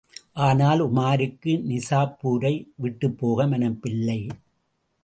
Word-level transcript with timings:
ஆனால், 0.33 0.79
உமாருக்கு 0.79 1.51
நிசாப்பூரை 1.67 2.53
விட்டுப்போக 2.75 3.47
மனமில்லை. 3.47 4.19